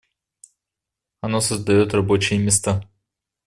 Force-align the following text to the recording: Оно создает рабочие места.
Оно 1.21 1.41
создает 1.41 1.93
рабочие 1.93 2.39
места. 2.39 2.83